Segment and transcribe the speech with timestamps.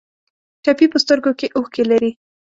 [0.63, 2.11] ټپي په سترګو کې اوښکې لري.